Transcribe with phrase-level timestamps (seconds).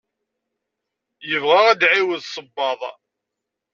[1.29, 2.81] Yebɣa ad d-iɛiwed sebbaḍ.